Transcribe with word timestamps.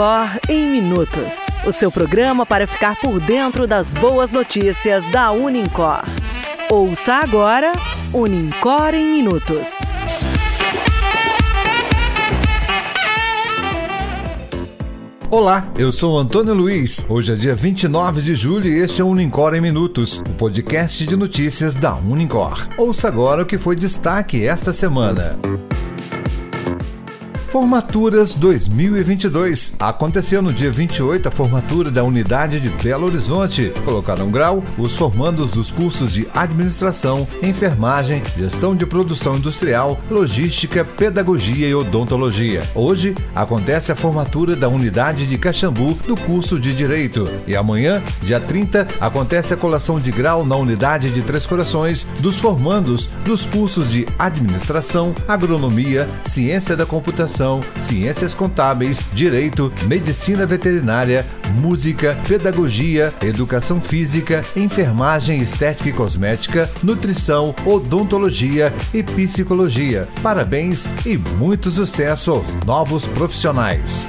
Unicor 0.00 0.40
em 0.48 0.64
Minutos. 0.64 1.34
O 1.66 1.72
seu 1.72 1.92
programa 1.92 2.46
para 2.46 2.66
ficar 2.66 2.96
por 2.96 3.20
dentro 3.20 3.66
das 3.66 3.92
boas 3.92 4.32
notícias 4.32 5.06
da 5.10 5.30
Unicor. 5.30 6.02
Ouça 6.70 7.16
agora 7.16 7.72
Unicor 8.10 8.94
em 8.94 9.16
Minutos. 9.16 9.78
Olá, 15.30 15.70
eu 15.76 15.92
sou 15.92 16.18
Antônio 16.18 16.54
Luiz. 16.54 17.04
Hoje 17.06 17.34
é 17.34 17.36
dia 17.36 17.54
29 17.54 18.22
de 18.22 18.34
julho 18.34 18.68
e 18.68 18.78
este 18.78 19.02
é 19.02 19.04
o 19.04 19.08
Unicor 19.08 19.54
em 19.54 19.60
Minutos, 19.60 20.20
o 20.20 20.32
podcast 20.32 21.06
de 21.06 21.14
notícias 21.14 21.74
da 21.74 21.94
Unicor. 21.94 22.66
Ouça 22.78 23.06
agora 23.06 23.42
o 23.42 23.46
que 23.46 23.58
foi 23.58 23.76
destaque 23.76 24.46
esta 24.46 24.72
semana. 24.72 25.38
Formaturas 27.50 28.32
2022. 28.36 29.74
Aconteceu 29.80 30.40
no 30.40 30.52
dia 30.52 30.70
28 30.70 31.26
a 31.26 31.30
formatura 31.32 31.90
da 31.90 32.04
unidade 32.04 32.60
de 32.60 32.68
Belo 32.68 33.06
Horizonte. 33.06 33.72
Colocaram 33.84 34.30
grau 34.30 34.62
os 34.78 34.94
formandos 34.94 35.50
dos 35.50 35.68
cursos 35.72 36.12
de 36.12 36.28
administração, 36.32 37.26
enfermagem, 37.42 38.22
gestão 38.38 38.76
de 38.76 38.86
produção 38.86 39.36
industrial, 39.36 39.98
logística, 40.08 40.84
pedagogia 40.84 41.66
e 41.66 41.74
odontologia. 41.74 42.62
Hoje 42.72 43.16
acontece 43.34 43.90
a 43.90 43.96
formatura 43.96 44.54
da 44.54 44.68
unidade 44.68 45.26
de 45.26 45.36
Caxambu 45.36 45.94
do 46.06 46.16
curso 46.16 46.56
de 46.56 46.72
direito. 46.72 47.28
E 47.48 47.56
amanhã, 47.56 48.00
dia 48.22 48.38
30, 48.38 48.86
acontece 49.00 49.52
a 49.52 49.56
colação 49.56 49.98
de 49.98 50.12
grau 50.12 50.46
na 50.46 50.54
unidade 50.54 51.10
de 51.10 51.20
Três 51.20 51.48
Corações 51.48 52.04
dos 52.20 52.38
formandos 52.38 53.08
dos 53.24 53.44
cursos 53.44 53.90
de 53.90 54.06
administração, 54.16 55.12
agronomia, 55.26 56.08
ciência 56.24 56.76
da 56.76 56.86
computação 56.86 57.39
ciências 57.80 58.34
contábeis, 58.34 59.04
direito, 59.12 59.72
medicina 59.86 60.44
veterinária, 60.44 61.24
música, 61.54 62.16
pedagogia, 62.28 63.12
educação 63.22 63.80
física, 63.80 64.42
enfermagem 64.54 65.40
estética 65.40 65.88
e 65.88 65.92
cosmética, 65.92 66.70
nutrição, 66.82 67.54
odontologia 67.64 68.72
e 68.92 69.02
psicologia. 69.02 70.06
Parabéns 70.22 70.86
e 71.06 71.16
muito 71.16 71.70
sucesso 71.70 72.30
aos 72.32 72.52
novos 72.64 73.06
profissionais. 73.06 74.06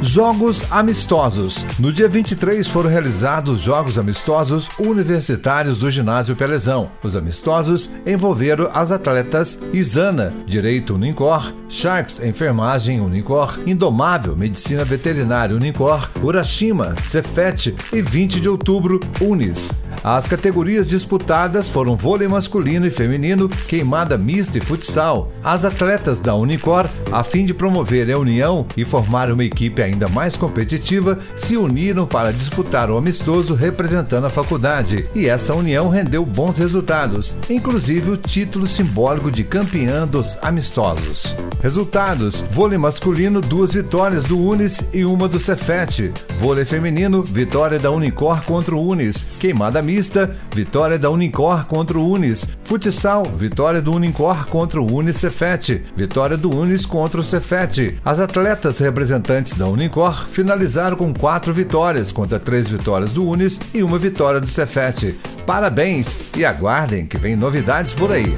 Jogos 0.00 0.64
Amistosos. 0.70 1.66
No 1.76 1.92
dia 1.92 2.08
23 2.08 2.68
foram 2.68 2.88
realizados 2.88 3.60
Jogos 3.60 3.98
Amistosos 3.98 4.68
Universitários 4.78 5.78
do 5.78 5.90
Ginásio 5.90 6.36
Pelezão. 6.36 6.90
Os 7.02 7.16
amistosos 7.16 7.90
envolveram 8.06 8.70
as 8.72 8.92
atletas 8.92 9.60
Isana, 9.72 10.32
Direito 10.46 10.94
Unicor, 10.94 11.52
Sharks, 11.68 12.20
Enfermagem 12.20 13.00
Unicor, 13.00 13.58
Indomável, 13.66 14.36
Medicina 14.36 14.84
Veterinária 14.84 15.56
Unicor, 15.56 16.08
Urashima, 16.22 16.94
Cefet 17.02 17.74
e 17.92 18.00
20 18.00 18.40
de 18.40 18.48
outubro, 18.48 19.00
Unis. 19.20 19.68
As 20.02 20.26
categorias 20.26 20.88
disputadas 20.88 21.68
foram 21.68 21.96
vôlei 21.96 22.28
masculino 22.28 22.86
e 22.86 22.90
feminino, 22.90 23.48
queimada 23.48 24.16
mista 24.16 24.58
e 24.58 24.60
futsal. 24.60 25.32
As 25.42 25.64
atletas 25.64 26.20
da 26.20 26.34
Unicor, 26.34 26.86
a 27.10 27.24
fim 27.24 27.44
de 27.44 27.52
promover 27.52 28.10
a 28.10 28.18
união 28.18 28.66
e 28.76 28.84
formar 28.84 29.30
uma 29.30 29.44
equipe 29.44 29.82
ainda 29.82 30.08
mais 30.08 30.36
competitiva, 30.36 31.18
se 31.36 31.56
uniram 31.56 32.06
para 32.06 32.32
disputar 32.32 32.90
o 32.90 32.96
amistoso 32.96 33.54
representando 33.54 34.26
a 34.26 34.30
faculdade. 34.30 35.08
E 35.14 35.28
essa 35.28 35.54
união 35.54 35.88
rendeu 35.88 36.24
bons 36.24 36.58
resultados, 36.58 37.36
inclusive 37.50 38.10
o 38.10 38.16
título 38.16 38.66
simbólico 38.66 39.30
de 39.30 39.44
campeã 39.44 40.06
dos 40.06 40.38
amistosos. 40.42 41.34
Resultados: 41.62 42.44
vôlei 42.50 42.78
masculino, 42.78 43.40
duas 43.40 43.72
vitórias 43.72 44.24
do 44.24 44.38
Unis 44.38 44.80
e 44.92 45.04
uma 45.04 45.28
do 45.28 45.40
Cefet. 45.40 46.12
Vôlei 46.38 46.64
feminino, 46.64 47.22
vitória 47.22 47.78
da 47.78 47.90
Unicor 47.90 48.42
contra 48.44 48.76
o 48.76 48.86
Unis. 48.86 49.26
Queimada 49.40 49.82
mista, 49.88 50.36
vitória 50.54 50.98
da 50.98 51.08
Unicor 51.08 51.64
contra 51.64 51.98
o 51.98 52.06
Unis. 52.06 52.46
Futsal, 52.62 53.24
vitória 53.24 53.80
do 53.80 53.96
Unicor 53.96 54.46
contra 54.48 54.82
o 54.82 54.94
Unis 54.94 55.16
Cefet. 55.16 55.82
Vitória 55.96 56.36
do 56.36 56.54
Unis 56.54 56.84
contra 56.84 57.18
o 57.18 57.24
Cefet. 57.24 57.98
As 58.04 58.20
atletas 58.20 58.78
representantes 58.80 59.54
da 59.54 59.66
Unicor 59.66 60.26
finalizaram 60.26 60.94
com 60.94 61.14
quatro 61.14 61.54
vitórias 61.54 62.12
contra 62.12 62.38
três 62.38 62.68
vitórias 62.68 63.12
do 63.12 63.26
Unis 63.26 63.58
e 63.72 63.82
uma 63.82 63.96
vitória 63.96 64.38
do 64.38 64.46
Cefet. 64.46 65.18
Parabéns 65.46 66.18
e 66.36 66.44
aguardem 66.44 67.06
que 67.06 67.16
vem 67.16 67.34
novidades 67.34 67.94
por 67.94 68.12
aí. 68.12 68.36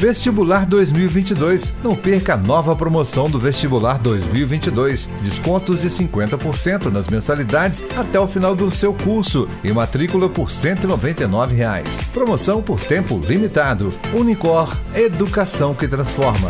Vestibular 0.00 0.64
2022. 0.64 1.74
Não 1.84 1.94
perca 1.94 2.32
a 2.32 2.36
nova 2.36 2.74
promoção 2.74 3.28
do 3.28 3.38
Vestibular 3.38 3.98
2022. 3.98 5.12
Descontos 5.22 5.82
de 5.82 5.88
50% 5.88 6.86
nas 6.86 7.06
mensalidades 7.06 7.86
até 7.94 8.18
o 8.18 8.26
final 8.26 8.56
do 8.56 8.70
seu 8.70 8.94
curso 8.94 9.46
e 9.62 9.70
matrícula 9.70 10.26
por 10.26 10.50
199 10.50 11.54
reais. 11.54 12.00
Promoção 12.14 12.62
por 12.62 12.80
tempo 12.80 13.20
limitado. 13.22 13.90
Unicor, 14.14 14.74
educação 14.94 15.74
que 15.74 15.86
transforma. 15.86 16.48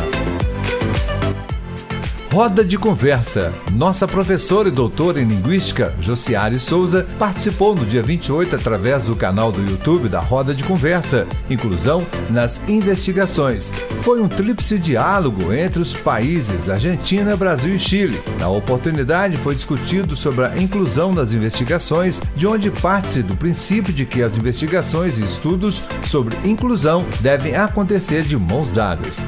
Roda 2.33 2.65
de 2.65 2.79
Conversa. 2.79 3.53
Nossa 3.73 4.07
professora 4.07 4.69
e 4.69 4.71
doutora 4.71 5.21
em 5.21 5.25
Linguística, 5.25 5.93
Josiane 6.01 6.61
Souza, 6.61 7.05
participou 7.19 7.75
no 7.75 7.85
dia 7.85 8.05
28 8.05 8.55
através 8.55 9.03
do 9.03 9.17
canal 9.17 9.51
do 9.51 9.61
YouTube 9.69 10.09
da 10.09 10.21
Roda 10.21 10.55
de 10.55 10.63
Conversa, 10.63 11.27
Inclusão 11.51 12.07
nas 12.31 12.63
Investigações. 12.69 13.73
Foi 14.03 14.23
um 14.23 14.29
tríplice 14.29 14.79
diálogo 14.79 15.53
entre 15.53 15.83
os 15.83 15.93
países 15.93 16.69
Argentina, 16.69 17.37
Brasil 17.37 17.75
e 17.75 17.81
Chile. 17.81 18.23
Na 18.39 18.49
oportunidade 18.49 19.37
foi 19.37 19.57
discutido 19.57 20.15
sobre 20.15 20.45
a 20.45 20.57
inclusão 20.57 21.12
nas 21.12 21.33
investigações, 21.33 22.23
de 22.37 22.47
onde 22.47 22.71
parte-se 22.71 23.25
do 23.25 23.35
princípio 23.35 23.93
de 23.93 24.07
que 24.07 24.23
as 24.23 24.39
investigações 24.39 25.19
e 25.19 25.25
estudos 25.25 25.85
sobre 26.07 26.37
inclusão 26.49 27.05
devem 27.21 27.57
acontecer 27.57 28.23
de 28.23 28.37
mãos 28.37 28.71
dadas. 28.71 29.27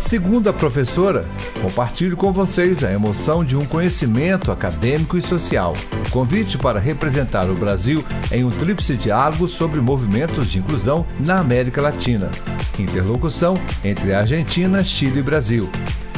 Segundo 0.00 0.48
a 0.48 0.52
professora, 0.52 1.26
compartilho 1.60 2.16
com 2.16 2.32
vocês 2.32 2.82
a 2.82 2.90
emoção 2.90 3.44
de 3.44 3.54
um 3.54 3.66
conhecimento 3.66 4.50
acadêmico 4.50 5.18
e 5.18 5.22
social. 5.22 5.74
Convite 6.10 6.56
para 6.56 6.80
representar 6.80 7.50
o 7.50 7.54
Brasil 7.54 8.02
em 8.32 8.42
um 8.42 8.48
tríplice 8.48 8.96
diálogo 8.96 9.46
sobre 9.46 9.78
movimentos 9.78 10.50
de 10.50 10.58
inclusão 10.58 11.06
na 11.22 11.38
América 11.38 11.82
Latina. 11.82 12.30
Interlocução 12.78 13.54
entre 13.84 14.14
Argentina, 14.14 14.82
Chile 14.82 15.20
e 15.20 15.22
Brasil. 15.22 15.70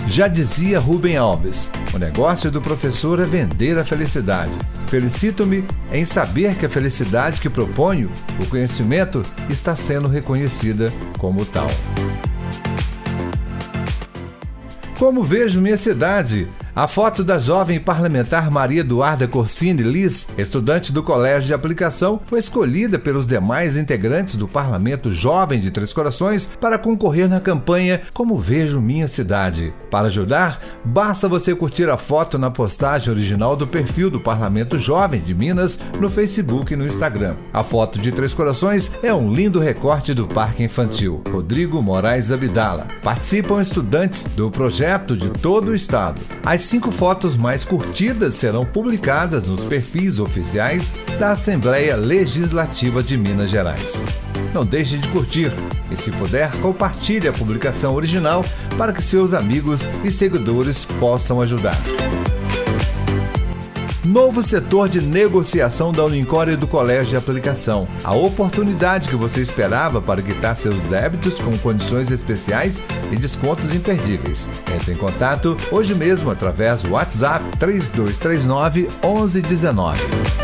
Já 0.07 0.29
dizia 0.29 0.79
Rubem 0.79 1.17
Alves: 1.17 1.69
o 1.93 1.99
negócio 1.99 2.53
do 2.53 2.63
professor 2.63 3.19
é 3.19 3.25
vender 3.25 3.77
a 3.79 3.85
felicidade. 3.85 4.53
Felicito-me 4.87 5.65
em 5.91 6.05
saber 6.05 6.55
que 6.55 6.67
a 6.67 6.71
felicidade 6.71 7.41
que 7.41 7.51
proponho, 7.51 8.13
o 8.41 8.47
conhecimento, 8.47 9.23
está 9.51 9.75
sendo 9.75 10.07
reconhecida 10.07 10.93
como 11.19 11.45
tal. 11.45 11.69
Como 15.03 15.21
vejo 15.21 15.61
minha 15.61 15.77
cidade? 15.77 16.47
A 16.77 16.87
foto 16.87 17.25
da 17.25 17.37
jovem 17.37 17.81
parlamentar 17.81 18.49
Maria 18.53 18.83
Eduarda 18.83 19.27
Corsini 19.27 19.83
Liz, 19.83 20.29
estudante 20.39 20.93
do 20.93 21.03
Colégio 21.03 21.49
de 21.49 21.53
Aplicação, 21.53 22.21
foi 22.25 22.39
escolhida 22.39 23.01
pelos 23.01 23.27
demais 23.27 23.77
integrantes 23.77 24.37
do 24.37 24.47
Parlamento 24.47 25.13
Jovem 25.13 25.59
de 25.59 25.73
Três 25.73 25.93
Corações 25.93 26.47
para 26.61 26.79
concorrer 26.79 27.29
na 27.29 27.41
campanha 27.41 28.03
Como 28.15 28.39
Vejo 28.39 28.81
Minha 28.81 29.09
Cidade. 29.09 29.75
Para 29.91 30.07
ajudar, 30.07 30.61
basta 30.85 31.29
você 31.29 31.55
curtir 31.55 31.89
a 31.89 31.97
foto 31.97 32.39
na 32.39 32.51
postagem 32.51 33.13
original 33.13 33.57
do 33.57 33.67
perfil 33.67 34.11
do 34.11 34.21
Parlamento 34.21 34.79
Jovem 34.79 35.21
de 35.21 35.35
Minas 35.35 35.79
no 36.01 36.09
Facebook 36.09 36.73
e 36.73 36.77
no 36.77 36.87
Instagram. 36.87 37.37
A 37.53 37.63
foto 37.63 37.99
de 37.99 38.13
Três 38.13 38.35
Corações 38.35 38.93
é 39.03 39.13
um 39.13 39.33
lindo 39.33 39.61
recorte 39.61 40.15
do 40.15 40.27
Parque 40.27 40.63
Infantil. 40.63 41.23
Rodrigo 41.31 41.83
Moraes 41.83 42.31
Abdala. 42.33 42.89
Participam 43.03 43.61
estudantes 43.61 44.25
do 44.25 44.51
projeto 44.51 45.17
de 45.17 45.31
todo 45.31 45.69
o 45.71 45.75
estado. 45.75 46.21
As 46.45 46.63
cinco 46.63 46.91
fotos 46.91 47.37
mais 47.37 47.65
curtidas 47.65 48.35
serão 48.35 48.65
publicadas 48.65 49.47
nos 49.47 49.65
perfis 49.65 50.19
oficiais 50.19 50.93
da 51.23 51.31
Assembleia 51.31 51.95
Legislativa 51.95 53.01
de 53.01 53.17
Minas 53.17 53.49
Gerais. 53.49 54.03
Não 54.53 54.67
deixe 54.67 54.99
de 54.99 55.07
curtir 55.07 55.53
e, 55.89 55.97
se 55.97 56.11
puder, 56.11 56.51
compartilhe 56.61 57.29
a 57.29 57.33
publicação 57.33 57.95
original 57.95 58.45
para 58.77 58.93
que 58.93 59.01
seus 59.01 59.33
amigos 59.33 59.89
e 60.03 60.11
seguidores 60.11 60.85
possam 60.85 61.41
ajudar. 61.41 61.77
Novo 64.05 64.43
setor 64.43 64.89
de 64.89 65.01
negociação 65.01 65.93
da 65.93 66.05
Unicor 66.05 66.49
e 66.49 66.57
do 66.57 66.67
Colégio 66.67 67.11
de 67.11 67.17
Aplicação. 67.17 67.87
A 68.03 68.13
oportunidade 68.13 69.09
que 69.09 69.15
você 69.15 69.41
esperava 69.41 70.03
para 70.03 70.21
quitar 70.21 70.57
seus 70.57 70.83
débitos 70.83 71.39
com 71.39 71.57
condições 71.59 72.11
especiais 72.11 72.83
e 73.13 73.15
descontos 73.15 73.73
imperdíveis. 73.73 74.49
Entre 74.75 74.93
em 74.93 74.97
contato 74.97 75.57
hoje 75.71 75.95
mesmo 75.95 76.33
através 76.33 76.83
do 76.83 76.91
WhatsApp 76.95 77.45
3239 77.61 78.89
1119. 79.05 80.43